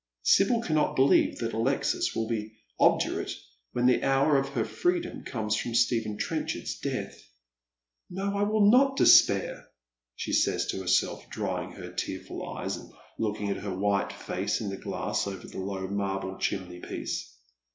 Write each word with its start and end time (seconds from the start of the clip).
Sibyl 0.23 0.61
cannot 0.63 0.95
believe 0.95 1.37
that 1.37 1.53
Alexis 1.53 2.15
will 2.15 2.27
be 2.27 2.55
obdurate 2.79 3.29
when 3.73 3.85
the 3.85 4.01
hour 4.03 4.35
of 4.39 4.49
her 4.49 4.65
freedom 4.65 5.23
comes 5.23 5.63
with 5.63 5.75
Stephen 5.75 6.17
Trenchard's 6.17 6.79
death." 6.79 7.21
No, 8.09 8.35
I 8.35 8.41
will 8.41 8.71
not 8.71 8.97
despair," 8.97 9.63
she 10.15 10.33
says 10.33 10.65
to 10.71 10.79
herself, 10.81 11.29
drying 11.29 11.73
her 11.73 11.91
tearful 11.91 12.43
eyes, 12.49 12.77
and 12.77 12.91
looking 13.19 13.51
at 13.51 13.57
her 13.57 13.77
white 13.77 14.11
face 14.11 14.59
in 14.59 14.69
the 14.71 14.77
glass 14.77 15.27
over 15.27 15.47
the 15.47 15.59
low 15.59 15.87
marble 15.87 16.35
chimney 16.39 16.79
piece. 16.79 17.37